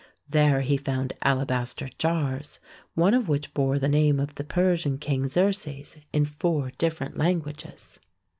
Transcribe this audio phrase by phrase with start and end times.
[0.27, 2.59] There he found alabaster jars,
[2.95, 7.99] one of which bore the name of the Persian King Xerxes in four different languages.